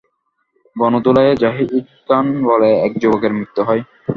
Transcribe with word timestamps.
গণ 0.75 0.93
ধোলাইয়ে 1.05 1.33
জাহির 1.41 1.69
খান 2.07 2.25
বলে 2.47 2.69
এক 2.85 2.91
যুবকের 3.01 3.31
মৃত্যু 3.37 3.61
হয়। 3.67 3.81